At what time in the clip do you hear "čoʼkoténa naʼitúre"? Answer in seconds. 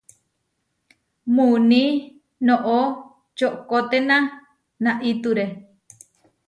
3.37-5.45